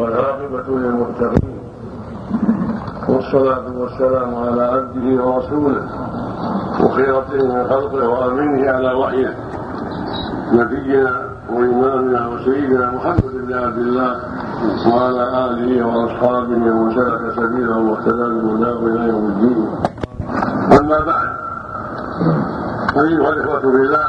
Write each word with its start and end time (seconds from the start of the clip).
والعاقبة 0.00 0.68
للمتقين. 0.68 1.58
والصلاة 3.08 3.66
والسلام 3.76 4.34
على 4.34 4.62
عبده 4.62 5.24
ورسوله 5.24 5.82
وخيرته 6.84 7.54
من 7.54 7.64
خلقه 7.68 8.08
وأمينه 8.08 8.70
على 8.70 8.92
وحيه. 8.92 9.34
نبينا 10.52 11.28
وإمامنا 11.52 12.26
وسيدنا 12.28 12.90
محمد 12.90 13.32
بن 13.32 13.54
عبد 13.54 13.78
الله 13.78 14.16
وعلى 14.92 15.22
آله 15.46 15.86
وأصحابه 15.86 16.60
ومن 16.72 16.94
سلك 16.94 17.32
سبيله 17.36 17.78
واهتدى 17.78 18.26
بهداه 18.42 18.78
إلى 18.86 19.08
يوم 19.08 19.26
الدين. 19.26 19.68
أما 20.80 20.98
بعد 21.00 21.28
أيها 22.96 23.28
الإخوة 23.30 23.60
بالله 23.72 24.06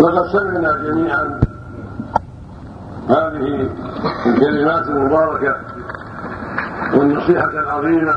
لقد 0.00 0.26
سمعنا 0.32 0.72
جميعا 0.76 1.40
هذه 3.08 3.70
الكلمات 4.26 4.86
المباركة 4.88 5.56
والنصيحة 6.94 7.50
العظيمة 7.50 8.14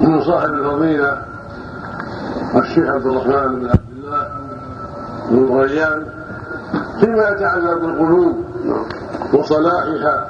من 0.00 0.20
صاحب 0.20 0.48
الفضيلة 0.52 1.22
الشيخ 2.56 2.88
عبد 2.88 3.06
الرحمن 3.06 3.60
بن 3.60 3.68
عبد 3.68 3.90
الله 3.96 4.28
بن 5.30 5.60
ريان 5.60 6.06
فيما 7.00 7.28
يتعلق 7.28 7.74
بالقلوب 7.74 8.44
وصلاحها 9.34 10.26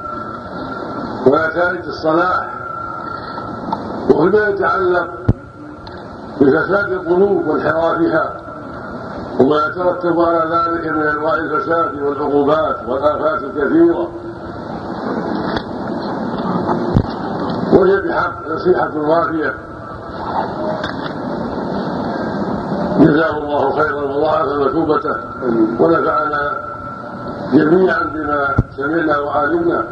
ونتائج 1.26 1.84
الصلاح 1.86 2.48
وفيما 4.10 4.48
يتعلق 4.48 5.08
بفساد 6.40 6.92
القلوب 6.92 7.46
وانحرافها. 7.46 8.41
وما 9.42 9.56
يترتب 9.66 10.20
على 10.20 10.38
ذلك 10.38 10.86
من 10.86 11.02
أنواع 11.02 11.34
الفساد 11.34 12.02
والعقوبات 12.02 12.76
والآفات 12.88 13.42
الكثيرة. 13.42 14.08
وهي 17.72 18.00
بحق 18.00 18.48
نصيحة 18.48 18.90
وافيه 18.96 19.54
جزاه 23.00 23.38
الله 23.38 23.72
خيرا 23.72 24.02
وضاعف 24.02 24.46
مثوبته 24.46 25.16
ونفعنا 25.80 26.60
جميعا 27.52 28.02
بما 28.14 28.56
سمعنا 28.76 29.18
وعلمنا. 29.18 29.84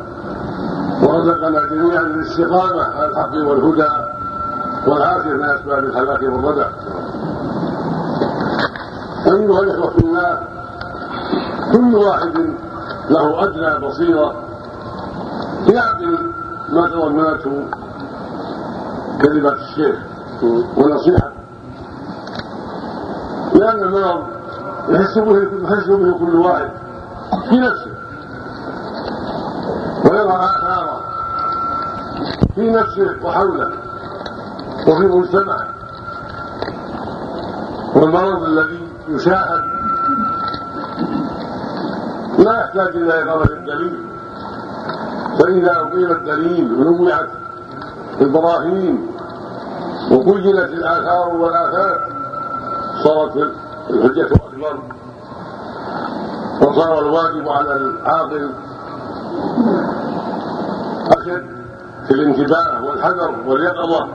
ورزقنا 1.02 1.66
جميعا 1.70 2.00
الاستقامه 2.00 2.82
على 2.82 3.06
الحق 3.06 3.34
والهدى 3.34 3.90
والعافية 4.86 5.30
من 5.30 5.44
أسباب 5.44 5.84
الهلاك 5.84 6.22
والردى. 6.22 6.66
أيها 9.30 9.60
الإخوة 9.60 9.90
في 9.90 9.98
الله 9.98 10.40
كل 11.72 11.94
واحد 11.94 12.54
له 13.10 13.44
أدنى 13.44 13.86
بصيرة. 13.86 14.34
يعقل 15.66 16.32
ما 16.72 16.88
تضمنته 16.88 17.68
كلمات 19.22 19.56
الشيخ 19.56 19.96
ونصيحة. 20.76 21.32
لأن 23.54 23.82
المرض 23.82 24.26
يحس 24.88 25.18
به 25.18 25.38
يحس 25.62 25.86
به 25.88 26.18
كل 26.18 26.36
واحد 26.36 26.70
في 27.48 27.60
نفسه. 27.60 27.94
ويرى 30.04 30.34
آثاره 30.34 31.00
في 32.54 32.70
نفسه 32.70 33.24
وحوله 33.24 33.72
وفي 34.88 35.06
مجتمعه. 35.06 35.68
والمرض 37.94 38.42
الذي 38.42 38.89
يشاهد 39.14 39.64
لا 42.38 42.60
يحتاج 42.60 42.96
إلى 42.96 43.22
اقامه 43.22 43.44
الدليل. 43.44 44.06
فإذا 45.38 45.72
اقيم 45.72 46.10
الدليل 46.10 46.72
ونوعت 46.72 47.28
البراهين 48.20 49.06
وبينت 50.12 50.58
الآثار 50.58 51.28
والافات 51.28 52.00
صارت 53.04 53.36
الحجة 53.90 54.26
أكبر. 54.26 54.82
وصار 56.62 56.98
الواجب 56.98 57.48
على 57.48 57.76
العاقل 57.76 58.50
أشد 61.18 61.46
في 62.06 62.10
الانتباه 62.10 62.84
والحذر 62.84 63.34
واليقظة 63.46 64.08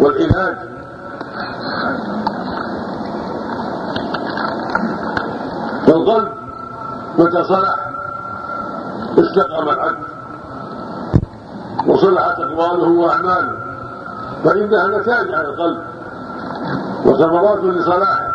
والعلاج. 0.00 0.71
فالقلب 6.02 6.28
متى 7.18 7.44
صلح 7.44 7.76
استقام 9.18 9.68
العبد 9.68 10.04
وصلحت 11.86 12.40
أقواله 12.40 12.88
وأعماله 12.88 13.56
فإنها 14.44 14.86
نتائج 14.86 15.34
على 15.34 15.48
القلب 15.48 15.78
وثمرات 17.06 17.64
لصلاحه. 17.64 18.32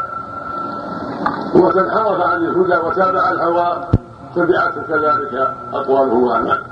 ومتى 1.56 1.80
انحرف 1.80 2.22
عن 2.22 2.38
الهدى 2.38 2.78
وتابع 2.88 3.32
الهوى 3.32 3.88
تبعته 4.36 4.82
كذلك 4.82 5.54
أقواله 5.74 6.14
وأعماله. 6.14 6.64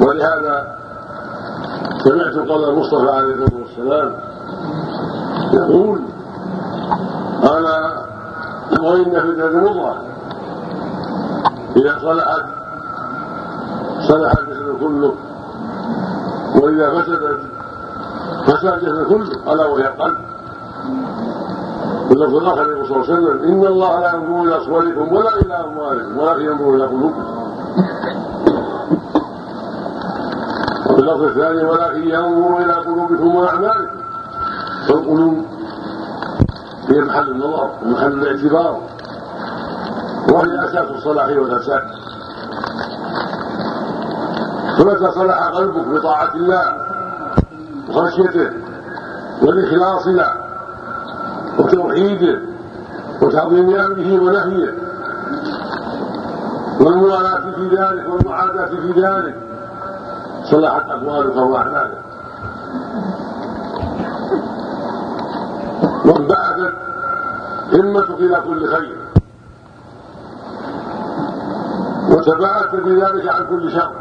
ولهذا 0.00 0.76
سمعت 2.04 2.48
قول 2.48 2.70
المصطفى 2.70 3.10
عليه 3.10 3.34
الصلاة 3.34 3.60
والسلام 3.60 4.14
يقول 5.52 6.00
أنا 7.66 8.06
وان 8.80 9.04
في 9.04 9.26
الجسد 9.26 9.54
مضغه 9.54 10.02
إذا 11.76 11.98
صلحت 12.02 12.44
صلح 14.08 14.32
الجسد 14.38 14.80
كله. 14.80 15.14
وإذا 16.62 16.90
فسدت 16.90 17.40
فسد 18.46 18.66
الجسد 18.66 19.06
كله 19.08 19.52
ألا 19.52 19.66
وهي 19.66 19.88
القلب 19.88 20.18
واللفظ 22.10 22.34
الآخر 22.34 22.70
يقول 22.70 22.86
صلى 22.86 22.96
الله 22.96 23.06
عليه 23.08 23.14
وسلم 23.14 23.38
إن 23.44 23.66
الله 23.66 24.00
لا 24.00 24.14
ينظر 24.14 24.42
إلى 24.42 24.64
صوركم 24.64 25.12
ولا 25.12 25.34
إلى 25.34 25.54
أموالكم 25.54 26.18
ولكن 26.18 26.44
ينظر 26.44 26.74
إلى 26.74 26.86
قلوبكم. 26.86 27.24
وفي 30.90 31.00
اللفظ 31.00 31.22
الثاني 31.22 31.64
ولكن 31.64 32.10
ينظر 32.10 32.58
إلى 32.58 32.72
قلوبكم 32.72 33.34
وأعمالكم. 33.34 34.00
فالقلوب 34.88 35.49
هي 36.90 37.00
محل 37.00 37.30
النظر 37.30 37.70
ومحل 37.82 38.12
الاعتبار. 38.12 38.80
وهي 40.32 40.64
أساس 40.64 40.90
الصلاح 40.90 41.26
والفساد 41.28 41.82
فمتى 44.78 45.10
صلح 45.14 45.38
قلبك 45.46 45.86
بطاعة 45.88 46.34
الله 46.34 46.62
وخشيته 47.88 48.50
والاخلاص 49.42 50.06
له 50.06 50.32
وتوحيده 51.58 52.40
وتعظيم 53.22 53.70
امره 53.70 54.20
ونهيه 54.22 54.74
والموالاة 56.80 57.50
في 57.56 57.68
ذلك 57.76 58.08
والمعاداة 58.08 58.66
في 58.66 58.92
ذلك 59.00 59.36
صلحت 60.44 60.82
أقوالك 60.90 61.36
واعمالك 61.36 61.98
وانبعثت 66.10 66.74
همتك 67.72 68.10
إلى 68.10 68.40
كل 68.40 68.68
خير. 68.68 68.96
وتباعدت 72.10 72.74
بذلك 72.74 73.28
عن 73.28 73.46
كل 73.46 73.72
شر. 73.72 73.92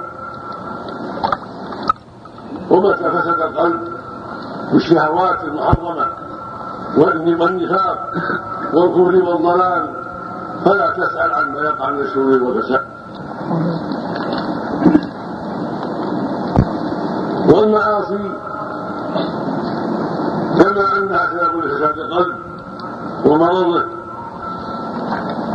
ومتى 2.69 3.03
فسد 3.11 3.41
القلب 3.41 3.81
بالشهوات 4.71 5.43
المحرمة 5.43 6.07
والنفاق 6.97 8.11
والكفر 8.73 9.15
والضلال 9.23 9.93
فلا 10.65 10.89
تسأل 10.89 11.33
عما 11.33 11.59
يقع 11.59 11.89
من 11.89 11.99
الشرور 11.99 12.43
والفساد. 12.43 12.85
والمعاصي 17.53 18.31
كما 20.59 20.97
انها 20.97 21.25
لفساد 21.79 21.97
القلب 21.99 22.35
ومرضه 23.25 23.83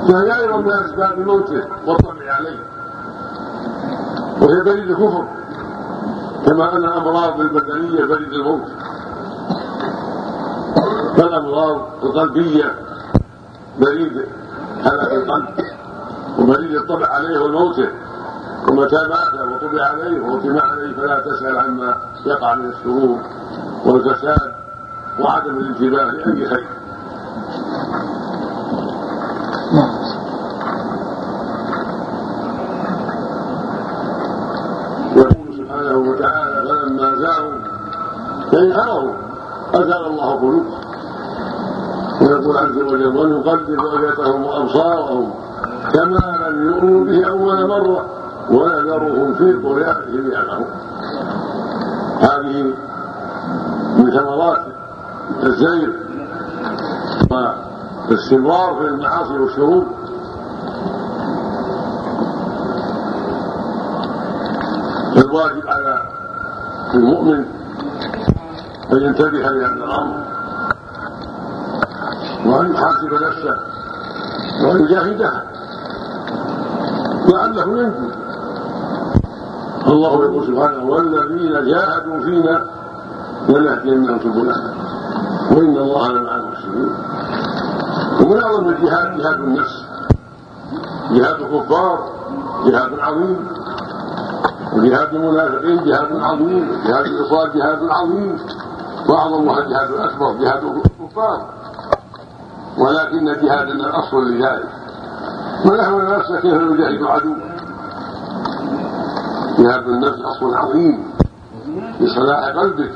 فهي 0.09 0.41
أيضا 0.41 0.57
من 0.57 0.73
اسباب 0.73 1.19
موته 1.19 1.65
والطبع 1.87 2.33
عليه 2.33 2.59
وهي 4.41 4.63
بريد 4.63 4.91
الكفر 4.91 5.25
كما 6.47 6.73
ان 6.77 6.85
الامراض 6.85 7.41
البدنيه 7.41 8.05
بريد 8.05 8.33
الموت 8.33 8.69
فالامراض 11.17 11.81
القلبيه 12.03 12.75
بريد 13.79 14.27
هلاك 14.83 15.13
القلب 15.13 15.49
وبريد 16.39 16.77
الطبع 16.77 17.07
عليه 17.07 17.39
وموته 17.41 17.89
ومتى 18.69 18.97
مات 18.97 19.35
وطبع 19.35 19.83
عليه 19.83 20.21
وختم 20.21 20.59
عليه 20.59 20.97
فلا 20.97 21.21
تسأل 21.21 21.59
عما 21.59 21.97
يقع 22.27 22.55
من 22.55 22.69
الشرور 22.71 23.19
والفساد. 23.85 24.54
وعدم 25.21 25.59
الانتباه 25.59 26.11
لأي 26.11 26.49
شيء. 26.49 26.67
يقول 35.17 35.57
سبحانه 35.57 35.97
وتعالى 35.97 36.69
فلما 36.69 37.15
زاروا 37.15 37.59
يعني 38.53 38.83
أروا 38.83 39.15
أزال 39.75 40.07
الله 40.07 40.31
قلوبهم. 40.35 40.85
ويقول 42.23 42.57
عز 42.57 42.77
وجل 42.77 43.17
ويقدر 43.17 43.75
رؤيتهم 43.79 44.45
وأبصارهم 44.45 45.31
كما 45.93 46.49
لم 46.49 46.67
يؤمنوا 46.69 47.05
به 47.05 47.29
أول 47.29 47.69
مرة 47.69 48.07
ونذرهم 48.51 49.35
في 49.35 49.53
طغيانهم 49.63 50.31
يعلمون. 50.33 50.71
هذه 52.21 52.75
من 53.97 54.11
ثمرات 54.11 54.74
الزيغ 55.43 55.91
والاستمرار 57.31 58.75
في 58.75 58.85
المعاصي 58.89 59.39
والشرور 59.39 59.87
الواجب 65.17 65.69
على 65.69 66.03
المؤمن 66.95 67.45
أن 68.93 69.01
ينتبه 69.01 69.39
لهذا 69.39 69.85
الأمر 69.85 70.25
وأن 72.47 72.75
يحاسب 72.75 73.13
نفسه 73.13 73.57
وأن 74.65 74.85
يجاهدها 74.85 75.43
لعله 77.29 77.83
ينجو. 77.83 78.09
الله 79.87 80.25
يقول 80.25 80.47
سبحانه 80.47 80.85
والذين 80.85 81.53
جاهدوا 81.53 82.21
فينا 82.21 82.67
لنهدينهم 83.49 84.19
سبلنا. 84.19 84.84
وإن 85.51 85.77
الله 85.77 86.09
لمع 86.13 86.37
المحسنين 86.37 86.95
ومن 88.21 88.69
الجهاد 88.69 89.19
جهاد 89.19 89.41
النفس. 89.41 89.85
جهاد 91.11 91.41
الكفار 91.41 91.99
جهاد 92.67 92.99
عظيم 92.99 93.49
وجهاد 94.77 95.15
المنافقين 95.15 95.85
جهاد 95.85 96.13
عظيم. 96.13 96.83
جهاد 96.87 97.07
الإصرار 97.07 97.49
جهاد 97.49 97.79
عظيم. 97.91 98.39
واعظمها 99.09 99.59
الجهاد 99.59 99.91
الأكبر 99.91 100.33
جهاد 100.33 100.63
الكفار 100.65 101.47
ولكن 102.79 103.25
جهادنا 103.25 103.87
الأصل 103.87 104.25
لذلك 104.31 104.69
من 105.65 105.81
اهمل 105.81 106.19
نفسه 106.19 106.41
كيف 106.41 106.55
يجاهد 106.55 107.03
عدو 107.03 107.35
جهاد 109.59 109.89
النفس 109.89 110.19
أصل 110.21 110.55
عظيم. 110.55 111.05
لصلاح 112.01 112.45
قلبك. 112.45 112.93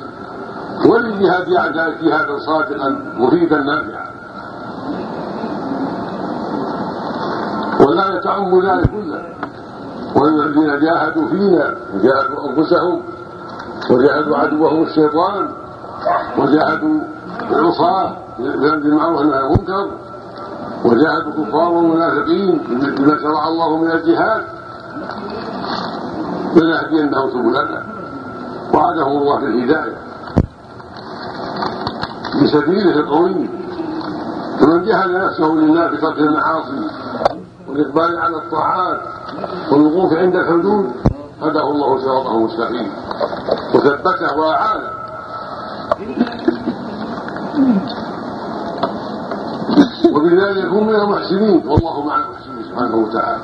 وللجهاد 0.87 1.53
اعدائك 1.53 2.05
جهادا 2.05 2.39
صادقا 2.39 2.89
مفيدا 3.17 3.57
نافعا 3.61 4.11
ولا 7.81 8.17
يتعم 8.17 8.61
ذلك 8.61 8.91
كله. 8.91 9.23
والذين 10.17 10.81
جاهدوا 10.81 11.29
فينا 11.29 11.75
جاهدوا 11.95 12.49
أنفسهم 12.49 13.03
وجاهدوا 13.91 14.37
عدوهم 14.37 14.83
الشيطان 14.83 15.49
وجاهدوا 16.39 17.01
العصاة 17.51 18.17
بذنب 18.39 18.87
المعروف 18.87 19.19
والنهي 19.19 19.39
عن 19.39 19.45
المنكر 19.45 19.91
وجاهدوا 20.85 21.33
الكفار 21.33 21.69
والمنافقين 21.73 22.59
بما 22.99 23.19
شرع 23.19 23.49
الله 23.49 23.77
من 23.77 23.91
الجهاد. 23.91 24.45
لنهدينهم 26.57 27.31
سبلنا. 27.31 27.83
وعدهم 28.75 29.23
الله 29.23 29.41
بالهدايه 29.41 29.98
بسبيله 32.43 33.01
القوي 33.01 33.49
فمن 34.61 34.85
جهد 34.85 35.11
نفسه 35.11 35.45
لله 35.47 35.87
بترك 35.87 36.19
المعاصي 36.19 36.91
والإقبال 37.69 38.19
على 38.19 38.37
الطاعات 38.37 39.01
والوقوف 39.73 40.13
عند 40.13 40.37
الحدود 40.37 40.91
هداه 41.43 41.71
الله 41.71 41.99
صراطه 42.05 42.37
المستقيم. 42.37 42.93
وثبته 43.75 44.37
واعانه 44.39 44.91
وبذلك 50.13 50.57
يكون 50.65 50.87
من 50.87 50.95
المحسنين. 50.95 51.69
والله 51.69 52.05
مع 52.07 52.17
المحسنين 52.17 52.65
سبحانه 52.71 52.97
وتعالى. 52.97 53.43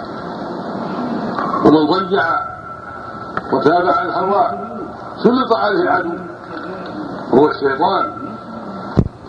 ومن 1.65 1.87
ضيع 1.87 2.25
وتابع 3.53 4.03
الهوى 4.03 4.51
سلط 5.23 5.57
عليه 5.57 5.83
العدو 5.83 6.19
هو 7.35 7.51
الشيطان. 7.51 8.24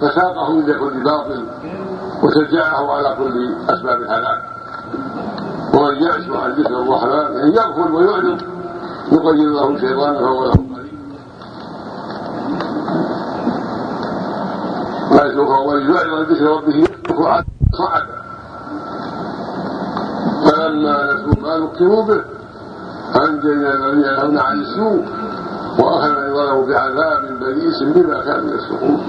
فساقه 0.02 0.60
إلى 0.60 0.74
كل 0.74 1.04
باطل 1.04 1.46
وشجعه 2.24 2.92
على 2.92 3.16
كل 3.18 3.56
أسباب 3.70 4.02
الهلاك. 4.02 4.42
ومن 5.74 5.96
يعش 6.04 6.30
عن 6.30 6.52
ذكر 6.52 6.82
الرحمن 6.82 7.38
يعني 7.38 7.56
يغفل 7.56 7.92
ويعرض 7.92 8.42
يقيد 9.12 9.50
له 9.50 9.80
شيطانا 9.80 10.20
فهو 10.20 10.46
له 10.46 10.52
قريب 15.12 15.40
ومن 15.40 15.96
يعرض 15.96 16.14
عن 16.14 16.24
ذكر 16.24 16.46
ربه 16.46 16.76
يسلك 16.76 17.46
صعدا 17.74 18.16
فلما 20.46 21.14
نسوا 21.14 21.42
ما 21.42 21.58
ذكروا 21.58 22.06
به 22.06 22.22
أنجينا 23.24 23.74
الذين 23.74 24.04
ينهون 24.06 24.38
عن 24.38 24.62
السوء 24.62 25.06
وأخذنا 25.80 26.34
ظلموا 26.34 26.66
بعذاب 26.66 27.40
بئيس 27.40 27.84
بما 27.84 28.24
كانوا 28.24 28.54
يفسقون. 28.56 29.04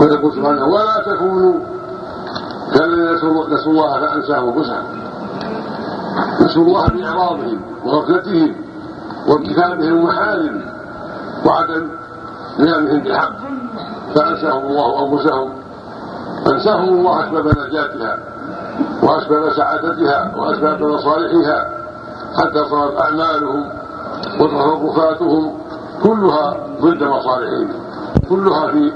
ويقول 0.00 0.32
سبحانه 0.32 0.64
ولا 0.66 1.02
تكونوا 1.06 1.54
كالذين 2.74 3.14
نسوا 3.14 3.72
الله 3.72 4.00
فأنساهم 4.00 4.48
أنفسهم. 4.48 4.84
نسوا 6.40 6.64
الله 6.64 6.88
بإعراضهم 6.88 7.60
وغفلتهم 7.84 8.54
وارتكابهم 9.28 9.80
المحارم 9.80 10.64
وعدم 11.46 11.88
قيامهم 12.58 13.00
بالحق. 13.00 13.36
فأنساهم 14.14 14.66
الله 14.66 14.88
أنفسهم. 15.04 15.50
أنساهم 16.52 16.88
الله 16.88 17.24
أسباب 17.24 17.46
نجاتها 17.46 18.18
وأسباب 19.02 19.52
سعادتها 19.52 20.36
وأسباب 20.36 20.82
مصالحها. 20.82 21.70
حتى 22.38 22.64
صارت 22.70 23.00
أعمالهم 23.00 23.64
وتصرفاتهم 24.40 25.52
كلها 26.02 26.56
ضد 26.80 27.02
مصالحهم. 27.02 27.68
كلها 28.28 28.66
في 28.68 28.92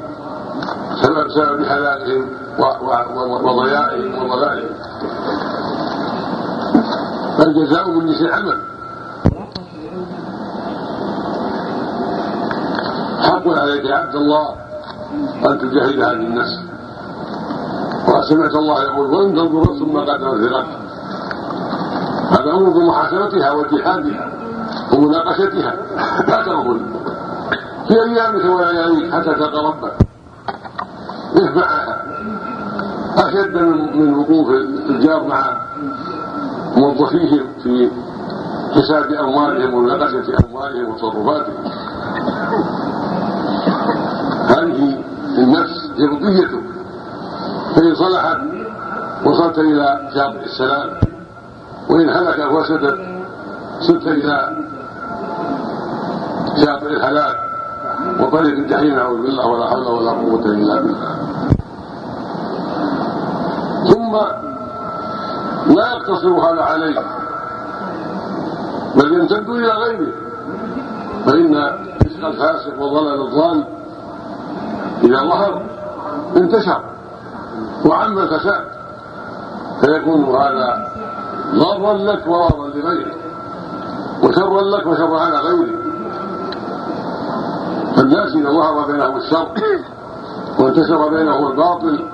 سبب 1.02 1.28
سبب 1.30 1.60
هلاكهم 1.62 2.28
وضياعهم 3.44 4.10
وضلالهم. 4.22 4.74
فالجزاء 7.38 7.90
من 7.90 8.06
جنس 8.06 8.20
العمل. 8.20 8.58
حق 13.22 13.48
عليك 13.48 13.84
يا 13.84 13.96
عبد 13.96 14.14
الله 14.14 14.48
أن 15.46 15.58
تجاهد 15.58 15.98
هذه 16.00 16.12
النفس 16.12 16.60
وسمعت 18.08 18.54
الله 18.54 18.82
يقول 18.82 19.06
وان 19.14 19.34
تنظر 19.34 19.64
ثم 19.64 20.04
في 20.04 20.46
غد 20.48 20.66
هذا 22.30 22.50
أمر 22.50 22.84
محاسبتها 22.84 23.50
وجهادها 23.52 24.32
ومناقشتها. 24.92 25.74
لا 26.28 26.42
تغفل. 26.42 26.80
في 27.88 27.94
أيامك 27.94 28.44
ولياليك 28.44 29.12
حتى 29.14 29.34
تلقى 29.34 29.64
ربك. 29.64 29.92
أشد 33.18 33.56
من 33.94 34.14
وقوف 34.14 34.50
التجار 34.50 35.24
مع 35.26 35.56
موظفيهم 36.76 37.46
في 37.62 37.90
حساب 38.72 39.12
أموالهم 39.12 39.74
ومناقشة 39.74 40.24
أموالهم 40.48 40.90
وتصرفاتهم. 40.90 41.54
هذه 44.48 44.98
النفس 45.38 45.90
جبضيتك 45.98 46.62
فإن 47.76 47.94
صلحت 47.94 48.38
وصلت 49.26 49.58
إلى 49.58 50.10
شاطئ 50.14 50.44
السلام 50.44 50.90
وإن 51.88 52.08
هلكت 52.10 52.52
وسدت 52.52 52.98
صرت 53.80 54.06
إلى 54.06 54.56
شاطئ 56.64 56.86
الهلاك 56.86 57.36
وطريق 58.20 58.58
الجحيم 58.58 58.94
نعوذ 58.94 59.22
بالله 59.22 59.46
ولا 59.46 59.66
حول 59.66 59.86
ولا 59.86 60.10
قوة 60.10 60.46
إلا 60.46 60.80
بالله. 60.80 61.21
ثم 64.12 65.74
لا 65.74 65.92
يقتصر 65.92 66.28
هذا 66.28 66.62
عليه 66.62 67.00
بل 68.96 69.12
يمتد 69.12 69.48
إلى 69.48 69.68
غيره 69.68 70.12
فإن 71.26 71.72
فسق 72.00 72.26
الفاسق 72.26 72.80
وضلال 72.82 73.20
الضال 73.20 73.64
إذا 75.04 75.16
ظهر 75.16 75.62
انتشر 76.36 76.82
وعم 77.84 78.18
الفساد 78.18 78.64
فيكون 79.80 80.24
هذا 80.24 80.92
ضرا 81.54 81.94
لك 81.94 82.26
وضرا 82.26 82.68
لغيرك 82.68 83.16
وشرا 84.22 84.62
لك 84.62 84.86
وشرا 84.86 85.20
على 85.20 85.36
غيرك. 85.38 85.82
فالناس 87.96 88.36
إذا 88.36 88.50
ظهر 88.50 88.86
بينهم 88.92 89.16
الشر 89.16 89.48
وانتشر 90.58 91.08
بينهم 91.08 91.46
الباطل 91.50 92.04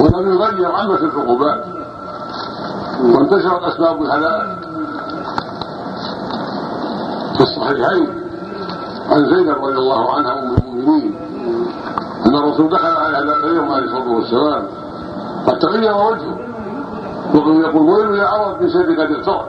ولم 0.00 0.32
يغير 0.32 0.72
عامة 0.72 0.94
العقوبات. 0.98 1.64
وانتشرت 3.04 3.62
أسباب 3.62 4.02
الهلاك 4.02 4.58
في 7.36 7.40
الصحيحين 7.40 8.08
عن 9.10 9.24
زينب 9.30 9.64
رضي 9.64 9.78
الله 9.78 10.14
عنها 10.14 10.32
ام 10.32 10.54
المؤمنين 10.54 11.14
أن 12.26 12.34
الرسول 12.36 12.68
دخل 12.68 12.86
على 12.86 13.26
ذاك 13.26 13.44
اليوم 13.44 13.72
عليه 13.72 13.84
الصلاة 13.84 14.08
والسلام. 14.14 14.62
قد 15.46 15.58
تغير 15.58 15.92
وجهه. 15.96 16.38
وقد 17.34 17.54
يقول 17.56 17.90
ويل 17.90 18.14
يا 18.18 18.24
عرب 18.24 18.62
من 18.62 18.70
شر 18.70 18.92
قد 18.92 19.12
اقترب 19.12 19.46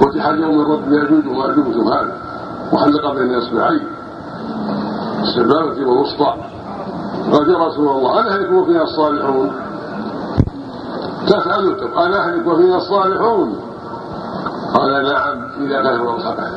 فتح 0.00 0.26
اليوم 0.26 0.58
من 0.58 0.64
رب 0.72 0.92
ياجوج 0.92 1.26
وماجوج 1.26 1.64
سبحانه 1.74 2.12
وحلق 2.72 3.12
بين 3.14 3.34
اصبعيه 3.34 3.86
السبابه 5.22 5.86
والوسطى 5.88 6.34
قال 7.32 7.60
رسول 7.60 7.88
الله 7.88 8.20
انهلك 8.20 8.52
وفينا 8.52 8.82
الصالحون؟ 8.82 9.52
تسألته 11.26 11.94
قال 11.94 12.14
أهلك 12.14 12.46
وفينا 12.46 12.76
الصالحون؟ 12.76 13.60
قال 14.74 15.04
نعم 15.04 15.48
إذا 15.60 15.80
كثر 15.80 16.14
الخبث 16.14 16.52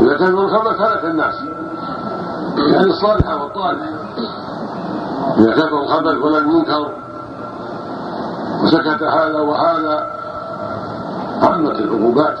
إذا 0.00 0.14
كثر 0.16 0.44
الخبث 0.44 0.80
هلك 0.80 1.04
الناس. 1.04 1.34
يعني 2.58 2.86
الصالح 2.86 3.42
والطالح. 3.42 3.86
إذا 5.38 5.52
كثر 5.52 5.82
الخبث 5.82 6.24
ولم 6.24 6.50
ينكر 6.50 6.88
وسكت 8.64 9.02
هذا 9.02 9.38
وهذا. 9.38 10.10
عمت 11.42 11.80
العقوبات. 11.80 12.38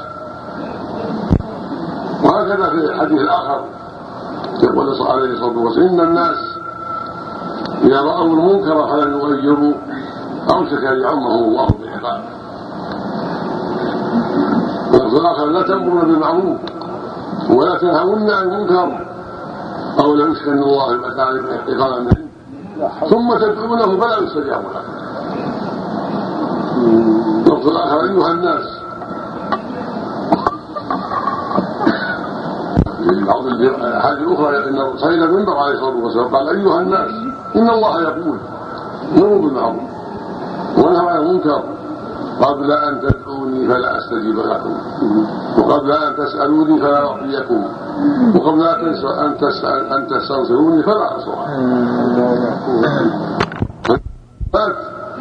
وهكذا 2.24 2.68
في 2.68 2.74
الحديث 2.74 3.20
الآخر. 3.20 3.64
يقول 4.62 4.88
عليه 4.88 5.32
الصلاة 5.32 5.58
والسلام 5.58 5.88
إن 5.88 6.00
الناس 6.00 6.53
إذا 7.84 8.00
رأوا 8.00 8.26
المنكر 8.26 8.86
فلم 8.88 9.18
يغيروا 9.18 9.74
أوشك 10.50 10.84
أن 10.84 11.00
يعمه 11.00 11.34
الله 11.34 11.66
بعقاب 11.82 12.22
واللفظ 14.92 15.16
الآخر 15.16 15.46
لا 15.46 15.62
تأمرون 15.62 16.00
بالمعروف 16.00 16.56
ولا 17.50 17.78
تنهون 17.78 18.30
عن 18.30 18.42
المنكر 18.48 19.06
أو 20.00 20.14
لا 20.14 20.26
يسكن 20.26 20.58
الله 20.58 20.90
المكارم 20.90 21.46
احتقارا 21.46 21.98
منه 22.00 22.24
ثم 23.10 23.34
تدعونه 23.38 24.00
فلا 24.00 24.18
يستجاب 24.18 24.62
لكم 24.74 25.04
اللفظ 27.46 27.68
الآخر 27.68 28.00
أيها 28.04 28.32
الناس 28.32 28.64
في 33.08 33.24
بعض 33.24 33.46
الأحاديث 33.46 34.28
الأخرى 34.28 34.68
ان 34.68 34.96
صعد 34.98 35.12
المنبر 35.12 35.56
عليه 35.56 35.74
الصلاه 35.74 35.96
والسلام 36.04 36.28
قال 36.36 36.48
أيها 36.48 36.80
الناس 36.80 37.10
إن 37.56 37.70
الله 37.70 38.02
يقول 38.02 38.38
مروا 39.16 39.38
بالمعروف 39.42 39.82
ونهى 40.78 41.08
عن 41.08 41.16
المنكر. 41.16 41.62
قبل 42.40 42.72
أن 42.72 43.00
تدعوني 43.00 43.68
فلا 43.68 43.98
أستجيب 43.98 44.38
لكم. 44.38 44.76
وقبل 45.58 45.92
أن 45.92 46.16
تسألوني 46.16 46.80
فلا 46.80 47.06
اعطيكم 47.06 47.64
وقبل 48.34 48.62
أن 48.62 49.36
تسال 49.38 49.92
أن 49.92 50.06
تستنصروني 50.06 50.82
فلا 50.82 51.14
انصر 51.14 51.34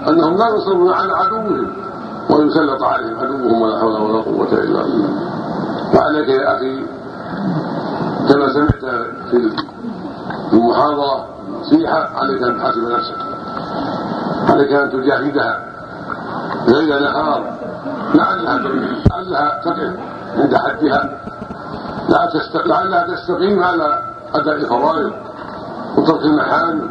أنهم 0.07 0.37
لا 0.37 0.47
ينصرون 0.49 0.93
على 0.93 1.13
عدوهم 1.13 1.67
ويسلط 2.29 2.83
عليهم 2.83 3.19
عدوهم 3.19 3.61
ولا 3.61 3.79
حول 3.79 4.01
ولا 4.01 4.21
قوة 4.21 4.53
إلا 4.53 4.83
بالله. 4.83 5.09
فعليك 5.93 6.29
يا 6.29 6.55
أخي 6.55 6.85
كما 8.29 8.53
سمعت 8.53 8.85
في 9.31 9.51
المحاضرة 10.53 11.25
نصيحه 11.63 12.09
عليك 12.15 12.43
أن 12.43 12.59
تحاسب 12.59 12.83
نفسك. 12.83 13.17
عليك 14.49 14.71
أن 14.71 14.91
تجاهدها. 14.91 15.59
ليل 16.67 17.03
نهار. 17.03 17.53
لعلها 18.15 18.57
لعلها 18.57 19.61
تقف 19.65 19.93
عند 20.37 20.55
حدها. 20.55 21.19
لا 22.09 22.29
لعلها 22.65 23.15
تستقيم 23.15 23.63
على 23.63 24.01
أداء 24.35 24.55
الفرائض 24.55 25.11
وترك 25.97 26.21
المحال 26.21 26.89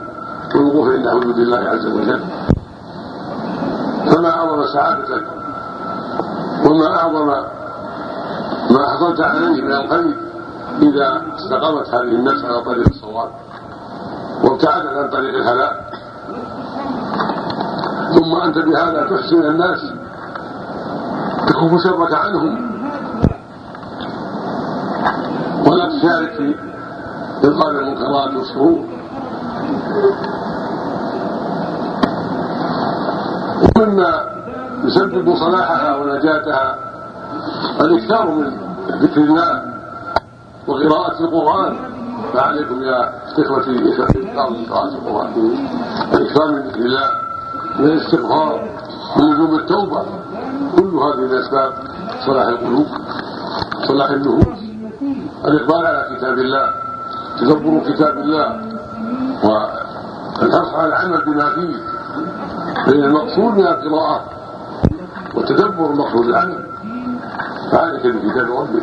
والوقوف 0.55 0.89
عند 0.89 1.09
حدود 1.09 1.39
الله 1.39 1.59
عز 1.59 1.87
وجل. 1.87 2.25
فما 4.07 4.31
أعظم 4.31 4.67
سعادتك 4.67 5.25
وما 6.65 6.97
أعظم 6.97 7.27
ما 8.71 8.89
حصلت 8.89 9.21
عليه 9.21 9.63
من 9.63 9.73
الخير 9.73 10.17
إذا 10.83 11.23
استقامت 11.37 11.89
هذه 11.89 12.15
النفس 12.15 12.45
على 12.45 12.63
طريق 12.63 12.89
الصواب. 12.89 13.31
وابتعدت 14.45 14.87
عن 14.87 15.11
طريق 15.11 15.35
الهلاك. 15.35 15.77
ثم 18.15 18.35
أنت 18.45 18.59
بهذا 18.59 19.07
تحسن 19.11 19.47
الناس. 19.47 19.93
تكف 21.47 21.83
شرك 21.85 22.15
عنهم. 22.15 22.73
ولا 25.67 25.89
تشارك 25.89 26.31
في 26.31 26.55
إبطال 27.45 27.77
المنكرات 27.77 28.35
والشرور 28.35 28.85
ومما 33.77 34.25
يسبب 34.85 35.35
صلاحها 35.37 35.97
ونجاتها 35.97 36.79
الإكثار 37.81 38.31
من 38.31 38.53
ذكر 39.03 39.21
الله 39.21 39.63
وقراءة 40.67 41.21
القرآن. 41.21 41.77
فعليكم 42.35 42.83
يا 42.83 43.13
قراءة 44.71 44.89
القرآن 44.95 45.33
الاكثار 46.15 46.53
من 46.53 46.59
ذكر 46.69 46.81
الله 46.81 47.11
من 47.79 47.85
الاستغفار 47.85 48.69
من 49.17 49.33
لزوم 49.33 49.55
التوبه 49.55 50.03
كل 50.77 50.95
هذه 50.97 51.33
الاسباب 51.33 51.73
صلاح 52.27 52.47
القلوب 52.47 52.87
صلاح 53.89 54.11
النفوس 54.11 54.59
الاقبال 55.45 55.87
على 55.87 56.17
كتاب 56.17 56.39
الله 56.39 56.75
تدبر 57.41 57.93
كتاب 57.93 58.19
الله 58.19 58.61
والحرص 59.45 60.75
على 60.75 60.89
العمل 60.89 61.25
بما 61.25 61.51
فيه 61.55 61.77
فان 62.87 63.05
المقصود 63.05 63.55
من 63.55 63.67
القراءه 63.67 64.25
والتدبر 65.35 65.91
المقصود 65.91 66.27
العمل 66.27 66.67
فعليك 67.73 68.07
بكتاب 68.07 68.51
ربك 68.51 68.83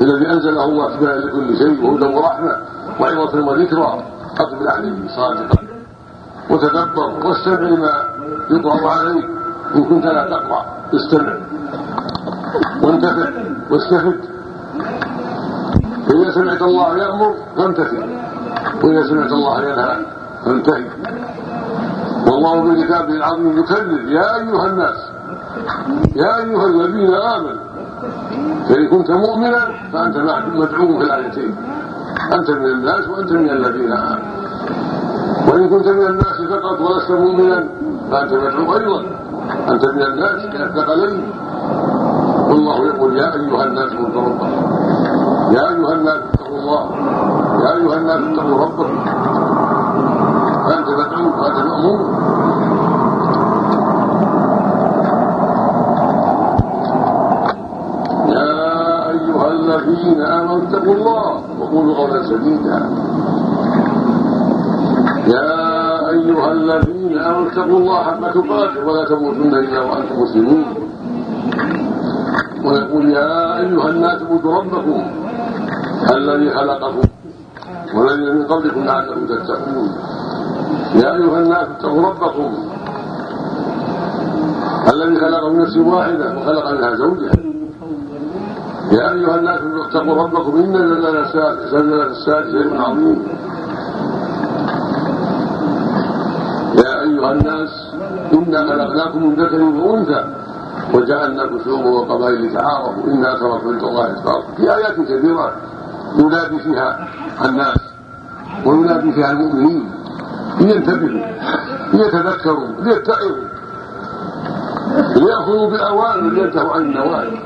الذي 0.00 0.26
انزله 0.32 0.64
الله 0.64 0.96
تباعا 0.96 1.16
لكل 1.16 1.58
شيء 1.58 1.84
وهدى 1.84 2.04
ورحمه 2.16 2.56
وعظه 3.00 3.40
وذكرى 3.46 4.02
اقبل 4.40 4.68
عليه 4.68 5.08
صادقا 5.16 5.58
وتدبر. 6.50 7.26
واستمع 7.26 7.60
لما 7.60 7.92
يقرا 8.50 8.90
عليك. 8.90 9.28
إن 9.74 9.84
كنت 9.84 10.04
لا 10.04 10.24
تقرأ. 10.30 10.64
استمع. 10.94 11.34
وانتفع. 12.82 13.30
واستفد 13.70 14.20
فاذا 16.08 16.30
سمعت 16.30 16.62
الله 16.62 16.98
يأمر 16.98 17.34
فامتثل 17.56 18.04
وإذا 18.84 19.02
سمعت 19.08 19.32
الله 19.32 19.62
ينهى 19.62 19.96
فانتهي. 20.44 20.84
والله 22.26 22.60
بالكتاب 22.60 23.10
العظيم 23.10 23.58
يكرر 23.58 24.00
يا 24.08 24.36
أيها 24.36 24.66
الناس. 24.66 24.98
يا 26.16 26.36
أيها 26.36 26.66
الذين 26.66 27.14
آمنوا. 27.14 27.70
فإن 28.68 28.88
كنت 28.88 29.10
مؤمنا 29.10 29.60
فأنت 29.92 30.16
مدعو 30.54 30.98
في 30.98 31.04
الآيتين. 31.04 31.56
أنت 32.32 32.50
من 32.50 32.66
الناس 32.66 33.08
وأنت 33.08 33.32
من 33.32 33.50
الذين 33.50 33.92
آمنوا. 33.92 34.40
وإن 35.48 35.68
كنت 35.68 35.88
من 35.88 36.06
الناس 36.06 36.36
فقط 36.50 36.80
ولست 36.80 37.10
مؤمنا 37.10 37.64
فأنت 38.10 38.32
مدعو 38.32 38.76
أيضا. 38.76 39.04
أنت 39.70 39.84
من 39.84 40.02
الناس 40.02 40.46
كالثقلين 40.52 41.32
والله 42.48 42.86
يقول 42.86 43.16
يا 43.16 43.34
أيها 43.34 43.64
الناس 43.64 43.92
اتقوا 43.92 44.22
ربكم. 44.22 44.50
يا 45.50 45.68
أيها 45.68 45.92
الناس 45.92 46.20
اتقوا 46.34 46.58
الله. 46.58 46.82
يا 47.64 47.70
أيها 47.76 47.96
الناس 47.96 48.20
اتقوا 48.32 48.58
ربكم. 48.64 49.04
فأنت 50.64 50.88
مدعو 50.88 51.24
وأنت 51.40 51.58
مأمور 51.68 52.00
يا 58.28 59.10
أيها 59.10 59.46
الذين 60.00 60.22
آمنوا 60.22 60.62
اتقوا 60.68 60.94
الله 60.94 61.26
وقولوا 61.60 61.94
قولا 61.94 62.22
سديدا. 62.22 62.78
يا 65.26 66.08
أيها 66.08 66.52
الذين 66.52 67.18
آمنوا 67.18 67.48
اتقوا 67.48 67.78
الله 67.78 68.02
حق 68.02 68.20
تقاته 68.32 68.86
ولا 68.86 69.04
تموتن 69.04 69.54
إلا 69.54 69.80
وأنتم 69.80 70.16
مسلمون. 70.22 70.64
ويقول 72.64 73.10
يا 73.10 73.58
أيها 73.60 73.88
الناس 73.90 74.22
اعبدوا 74.22 74.54
ربكم 74.58 75.02
الذي 76.16 76.50
خلقكم 76.50 77.00
والذين 77.94 78.34
من 78.36 78.44
قبلكم 78.44 78.84
لعلكم 78.84 79.26
تتقون. 79.26 79.88
يا 80.94 81.08
أيها 81.14 81.38
الناس 81.38 81.66
اتقوا 81.76 82.02
ربكم 82.08 82.48
الذي 84.92 85.16
خلق 85.20 85.44
من 85.48 85.58
نفس 85.62 85.76
واحدة 85.76 86.26
وخلق 86.36 86.70
منها 86.70 86.94
زوجها. 86.94 87.49
يا 88.92 89.12
أيها 89.12 89.34
الناس 89.36 89.60
اتقوا 89.86 90.22
ربكم 90.22 90.56
إن 90.56 90.72
زلزلة 90.72 92.06
الساعة 92.06 92.42
شيء 92.50 92.80
عظيم 92.80 93.22
يا 96.74 97.02
أيها 97.02 97.32
الناس 97.32 97.70
إنا 98.32 98.58
خلقناكم 98.68 99.26
من 99.26 99.34
ذكر 99.34 99.62
وأنثى 99.62 100.24
وجعلنا 100.94 101.50
شعوبا 101.64 101.88
وقبائل 101.90 102.52
تعارفوا 102.52 103.04
إن 103.04 103.24
اكرمكم 103.24 103.68
عند 103.68 103.82
الله 103.82 104.10
اتقاكم 104.10 104.54
في 104.56 104.74
آيات 104.74 104.96
كثيرة 105.00 105.52
ينادي 106.18 106.58
فيها 106.58 107.08
الناس 107.44 107.78
وينادي 108.66 109.12
فيها 109.12 109.30
المؤمنين 109.30 109.90
لينتبهوا 110.60 111.26
ليتذكروا 111.92 112.68
ليتعظوا 112.82 113.50
ليأخذوا 115.16 115.70
بالأوامر 115.70 116.30
لينتهوا 116.30 116.72
عن 116.72 116.80
النواهي. 116.80 117.38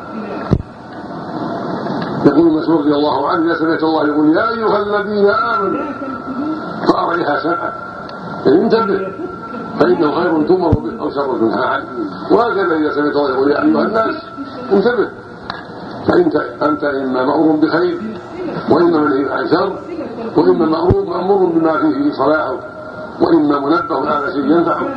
يقول 2.35 2.53
مسعود 2.53 2.81
رضي 2.81 2.95
الله 2.95 3.29
عنه 3.29 3.55
سمعت 3.55 3.83
الله 3.83 4.07
يقول 4.07 4.37
يا 4.37 4.50
أيها 4.50 4.83
الذين 4.83 5.31
آمنوا 5.31 5.93
فاريها 6.93 7.41
سمعا 7.41 7.73
يعني 8.47 8.62
انتبه 8.64 9.09
فإنه 9.81 10.11
خير 10.23 10.47
تؤمر 10.47 10.71
به 10.71 11.00
أو 11.00 11.11
شر 11.11 11.38
تنهى 11.38 11.64
عنه 11.64 11.85
وهكذا 12.31 12.76
إذا 12.76 12.95
سمعت 12.95 13.17
الله 13.17 13.31
يقول 13.31 13.50
يا 13.50 13.62
أيها 13.62 13.83
الناس 13.83 14.14
انتبه 14.73 15.09
فانت 16.07 16.37
أنت 16.62 16.85
إما 16.85 17.25
مأمور 17.25 17.57
بخير 17.57 17.99
وإما 18.71 18.99
منهي 18.99 19.33
عن 19.33 19.49
شر 19.49 19.79
وإما 20.37 20.67
مامور 20.67 21.05
مأمور 21.05 21.47
بما 21.47 21.73
فيه 21.79 22.12
صلاحه 22.12 22.57
وإما 23.21 23.59
منبه 23.59 24.11
على 24.11 24.33
شيء 24.33 24.45
ينفعه. 24.45 24.88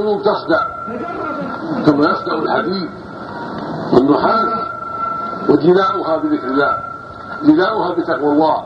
القلوب 0.00 0.22
تصدع. 0.22 0.64
كما 1.86 2.10
يصدع 2.10 2.32
الحديد 2.32 2.90
والنحاس 3.92 4.48
وجلاؤها 5.48 6.16
بذكر 6.16 6.46
الله. 6.46 6.78
جلاؤها 7.44 7.94
بتقوى 7.94 8.32
الله. 8.32 8.62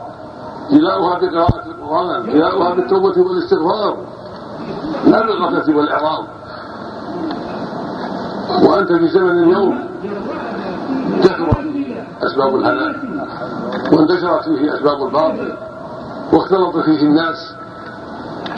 جلاؤها 0.71 1.19
بقراءة 1.19 1.63
القرآن. 1.65 2.23
جلاؤها 2.33 2.73
بالتوبة 2.73 3.21
والاستغفار. 3.21 3.97
لا 5.05 5.25
بالغفلة 5.25 5.77
والإعراض. 5.77 6.25
وأنت 8.63 8.93
في 8.93 9.07
زمن 9.07 9.43
اليوم 9.43 9.85
كثرت 11.23 11.57
فيه 11.57 12.03
أسباب 12.23 12.55
الهلاك. 12.55 12.95
وانتشرت 13.91 14.43
فيه 14.43 14.75
أسباب 14.75 15.03
الباطل. 15.03 15.53
واختلط 16.33 16.77
فيه 16.77 17.01
الناس. 17.01 17.55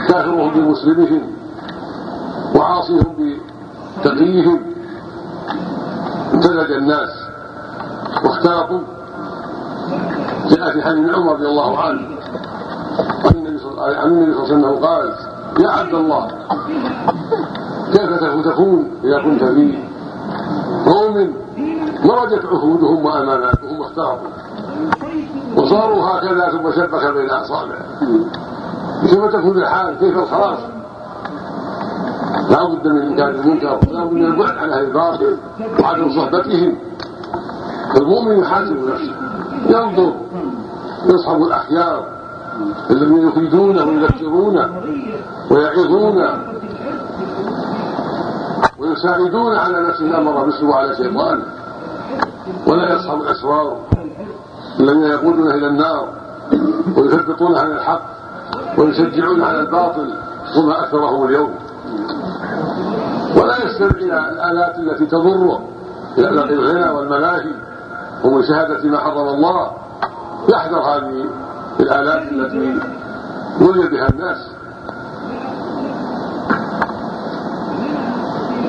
كافرهم 0.08 0.54
بمسلمهم. 0.54 1.37
وعاصيهم 2.56 3.16
بتقيهم 4.00 4.60
امتزج 6.34 6.72
الناس 6.72 7.10
واختلطوا 8.24 8.80
جاء 10.50 10.72
في 10.72 10.82
حديث 10.82 11.10
عمر 11.16 11.34
رضي 11.34 11.48
الله 11.48 11.80
عنه. 11.80 12.18
عن 13.26 13.36
النبي 13.36 13.58
صلى 13.60 13.72
الله 13.72 13.84
عليه 13.84 14.42
وسلم 14.42 14.86
قال 14.86 15.14
يا 15.60 15.70
عبد 15.70 15.94
الله 15.94 16.28
كيف 17.94 18.48
تكون 18.48 18.92
إذا 19.04 19.20
كنت 19.24 19.44
في 19.44 19.78
قوم 20.86 21.34
مرجت 22.04 22.46
عهودهم 22.46 23.06
وأماناتهم 23.06 23.80
واختلطوا 23.80 24.28
وصاروا 25.56 26.10
هكذا 26.10 26.50
ثم 26.50 26.72
شبك 26.72 27.14
بين 27.14 27.30
اصابعه 27.30 27.86
كيف 29.02 29.26
تكون 29.26 29.58
الحال؟ 29.58 29.98
كيف 30.00 30.18
الخلاص؟ 30.18 30.60
لا 32.50 32.64
بد 32.64 32.88
من 32.88 33.02
إنكار 33.02 33.30
المنكر 33.30 33.80
لا 33.92 34.04
بد 34.06 34.14
من 34.14 34.26
البعد 34.26 34.58
عن 34.58 34.70
أهل 34.70 34.84
الباطل 34.84 35.38
وعدم 35.80 36.10
صحبتهم. 36.10 36.76
فالمؤمن 37.94 38.40
يحاسب 38.40 38.78
نفسه 38.90 39.16
ينظر 39.70 40.14
يصحب 41.06 41.42
الأخيار 41.42 42.06
الذين 42.90 43.28
يفيدونه 43.28 43.84
ويذكرونه 43.84 44.82
ويعظونه 45.52 46.40
ويساعدون 48.80 49.56
على 49.56 49.82
نفسه 49.88 50.06
الأمر 50.06 50.46
بالسوء 50.46 50.74
على 50.74 50.96
شيطانه 50.96 51.44
ولا 52.68 52.96
يصحب 52.96 53.22
الأسرار 53.22 53.78
الذين 54.80 55.04
يقودون 55.04 55.52
إلى 55.52 55.68
النار 55.68 56.08
ويثبطون 56.98 57.56
عن 57.56 57.72
الحق 57.72 58.02
ويشجعون 58.78 59.44
على 59.44 59.60
الباطل 59.60 60.14
وما 60.58 60.84
أكثرهم 60.84 61.28
اليوم. 61.28 61.54
يستمع 63.82 64.00
إلى 64.00 64.30
الآلات 64.30 64.80
التي 64.80 65.06
تضره 65.06 65.70
إلى 66.18 66.30
الغنى 66.30 66.90
والملاهي. 66.90 67.54
ومشاهده 68.24 68.90
ما 68.90 68.98
حرم 68.98 69.28
الله. 69.28 69.72
يحذر 70.50 70.80
هذه 70.80 71.26
الآلات 71.80 72.32
التي 72.32 72.80
ولي 73.62 73.88
بها 73.88 74.10
الناس. 74.10 74.38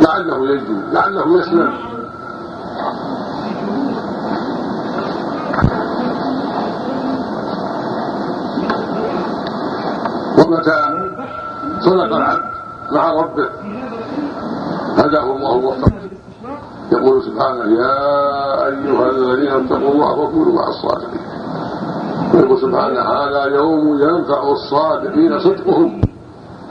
لعله 0.02 0.50
يجدو 0.50 0.74
لعله 0.92 1.38
يسلم 1.38 1.72
ومتى 10.38 10.78
صدق 11.80 12.16
العبد 12.16 12.50
مع 12.92 13.12
ربه؟ 13.12 13.48
هداه 14.98 15.36
الله 15.36 15.56
وفقه 15.56 15.92
يقول 16.92 17.22
سبحانه 17.22 17.64
يا 17.80 18.66
أيها 18.66 19.10
الذين 19.10 19.52
اتقوا 19.52 19.92
الله 19.92 20.18
وكونوا 20.18 20.54
مع 20.54 20.68
الصادقين. 20.68 21.20
ويقول 22.34 22.58
سبحانه 22.58 23.00
هذا 23.00 23.44
يوم 23.44 23.98
ينفع 24.02 24.50
الصادقين 24.50 25.38
صدقهم. 25.38 26.00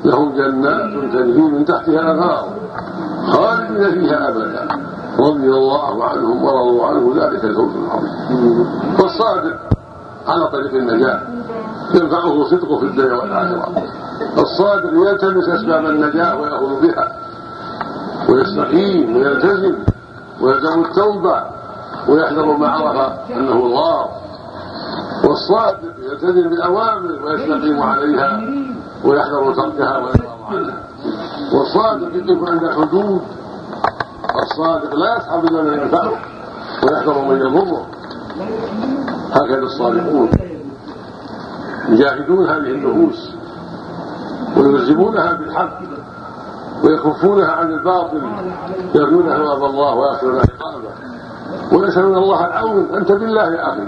لهم 0.05 0.35
جنات 0.35 1.13
تجري 1.13 1.41
من 1.41 1.65
تحتها 1.65 2.01
الأنهار 2.01 2.47
خالدين 3.27 3.91
فيها 3.91 4.29
أبدا. 4.29 4.67
رضي 5.19 5.49
الله 5.49 6.03
عنهم 6.03 6.43
ورضوا 6.43 6.85
عنه 6.85 7.13
ذلك 7.15 7.43
الفوز 7.45 7.71
العظيم. 7.75 8.67
والصادق 8.99 9.59
على 10.27 10.47
طريق 10.47 10.73
النجاة. 10.73 11.21
ينفعه 11.93 12.43
صدقه 12.43 12.79
في 12.79 12.85
الدنيا 12.85 13.13
والآخرة. 13.13 13.83
الصادق 14.37 14.91
يلتمس 14.93 15.49
أسباب 15.49 15.85
النجاة 15.85 16.41
ويأخذ 16.41 16.81
بها. 16.81 17.26
ويستقيم 18.29 19.15
ويلتزم 19.15 19.75
ويلزم 20.41 20.81
التوبة 20.85 21.43
ويحذر 22.09 22.57
ما 22.57 22.67
عرف 22.67 23.31
أنه 23.31 23.53
الله. 23.53 24.05
والصادق 25.23 25.93
يلتزم 26.11 26.49
بالأوامر 26.49 27.25
ويستقيم 27.25 27.81
عليها 27.81 28.41
ويحذر 29.03 29.53
تركها 29.53 29.97
ويعرض 29.97 30.43
عنها. 30.49 30.83
والصادق 31.53 32.15
يقف 32.15 32.49
عند 32.49 32.63
الحدود 32.63 33.21
الصادق 34.43 34.95
لا 34.95 35.17
يسحب 35.17 35.45
إلا 35.45 35.61
من 35.61 35.81
ينفعه 35.81 36.11
ويحذر 36.83 37.21
من 37.21 37.37
يضره. 37.37 37.87
هكذا 39.31 39.59
الصادقون. 39.59 40.29
يجاهدون 41.89 42.49
هذه 42.49 42.71
النفوس 42.71 43.35
ويلزمونها 44.57 45.33
بالحق. 45.33 45.79
ويكفونها 46.83 47.51
عن 47.51 47.71
الباطل 47.71 48.21
يرجون 48.95 49.23
ثواب 49.23 49.63
الله 49.65 49.95
ويخشون 49.95 50.35
عقابه. 50.35 50.91
ويسألون 51.71 52.17
الله 52.17 52.45
العون 52.45 52.87
أنت 52.95 53.11
بالله 53.11 53.53
يا 53.53 53.69
أخي. 53.69 53.87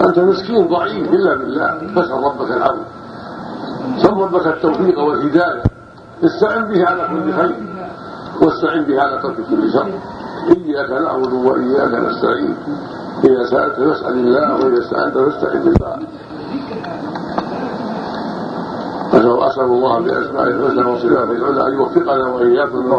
أنت 0.00 0.18
مسكين 0.18 0.68
ضعيف 0.68 1.10
إلا 1.12 1.34
بالله. 1.34 1.78
فاسأل 1.94 2.24
ربك 2.24 2.50
العون. 2.50 2.84
سل 4.02 4.12
ربك 4.12 4.46
التوفيق 4.46 4.98
والهداية. 4.98 5.62
استعن 6.24 6.64
به 6.64 6.86
على 6.86 7.08
كل 7.08 7.32
خير. 7.32 7.54
واستعن 8.42 8.84
به 8.84 9.02
على 9.02 9.22
ترك 9.22 9.36
كل 9.50 9.72
شر. 9.72 9.90
إياك 10.50 10.90
نعبد 10.90 11.32
وإياك 11.32 11.94
نستعين. 11.94 12.56
إذا 13.24 13.44
سألت 13.50 13.74
فاسأل 13.74 14.12
الله 14.12 14.54
وإذا 14.54 14.78
استعنت 14.78 15.18
فاستعن 15.18 15.60
بالله. 15.64 15.96
أسأل 19.14 19.64
الله 19.64 19.98
بأسمائه 20.00 20.50
الحسنى 20.50 20.92
وصفاته 20.92 21.30
العلى 21.32 21.68
أن 21.68 21.72
يوفقنا 21.72 22.28
وإياكم 22.28 22.92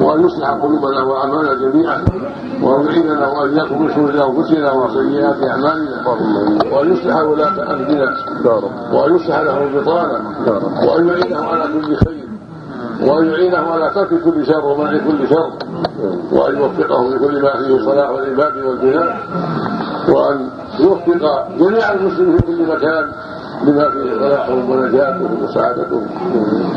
وأن 0.00 0.24
يصلح 0.26 0.50
قلوبنا 0.50 1.02
وأعمالنا 1.02 1.54
جميعا 1.54 2.04
وأن 2.62 2.86
يعيننا 2.86 3.28
وإياكم 3.28 3.82
من 3.82 3.94
شرور 3.94 4.10
أنفسنا 4.10 4.72
وسيئات 4.72 5.42
أعمالنا 5.50 6.08
وأن 6.72 6.92
يصلح 6.92 7.16
ولاة 7.16 7.74
أمرنا 7.74 8.16
وأن 8.92 9.16
يصلح 9.16 9.38
له 9.38 9.64
البطانة 9.64 10.20
وأن 10.88 11.08
يعينه 11.08 11.44
على 11.46 11.62
كل 11.62 11.96
خير 11.96 12.28
وأن 13.02 13.26
يعينه 13.26 13.58
على 13.70 13.90
ترك 13.94 14.22
كل 14.24 14.46
شر 14.46 14.64
ومنع 14.66 14.90
كل 14.98 15.28
شر 15.28 15.50
وأن 16.32 16.56
يوفقه 16.58 17.08
لكل 17.14 17.42
ما 17.42 17.52
فيه 17.52 17.84
صلاح 17.84 18.08
العباد 18.10 18.64
والبناء 18.64 19.16
وأن 20.08 20.48
يوفق 20.80 21.46
جميع 21.58 21.92
المسلمين 21.92 22.36
في 22.38 22.42
كل 22.46 22.66
مكان 22.66 23.12
بما 23.62 23.90
فيه 23.90 24.14
صلاحهم 24.18 24.70
ونجاتهم 24.70 25.42
وسعادتهم. 25.42 26.06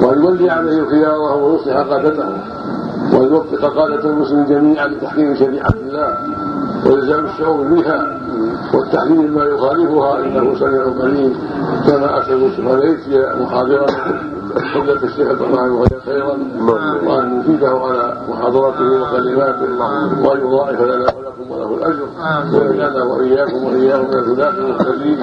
وان 0.02 0.24
يولي 0.24 0.50
عليه 0.50 0.86
خياره 0.86 1.36
ويصلح 1.36 1.78
قادته. 1.78 2.30
وان 3.14 3.28
يوفق 3.34 3.66
قادة 3.66 4.10
المسلمين 4.10 4.46
جميعا 4.46 4.88
لتحكيم 4.88 5.36
شريعة 5.36 5.70
الله. 5.70 6.18
والزام 6.86 7.26
الشعور 7.26 7.68
بها 7.68 8.20
والتحليل 8.74 9.32
ما 9.32 9.44
يخالفها 9.44 10.20
إنه 10.20 10.60
سميع 10.60 10.84
قريب. 10.84 11.34
كما 11.88 12.20
اسال 12.20 12.44
الشيخ 12.44 13.36
محاضرة. 13.42 13.88
فضلة 14.76 15.04
الشيخ 15.04 15.28
عبد 15.30 15.42
الرحمن 15.42 15.88
خيرا. 16.06 16.38
وأن 17.08 17.40
يفيده 17.40 17.70
على 17.70 18.18
محاضرته 18.30 19.02
وكلماته. 19.02 19.68
وان 20.24 20.40
يضاعف 20.40 20.82
لنا 20.82 21.06
ولكم 21.06 21.52
وله 21.52 21.76
الأجر. 21.78 22.08
ويجعلنا 22.54 23.04
وإياكم 23.04 23.64
وإياهم 23.64 24.08
من 24.08 24.14
الهداة 24.14 24.50
المهتدين 24.50 25.18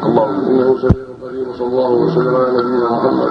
إنه 0.48 0.78
سميع 0.78 0.99
وصلى 1.30 1.66
الله 1.66 1.90
وسلم 1.90 2.34
على 2.36 2.50
نبينا 2.50 2.90
محمد. 2.90 3.28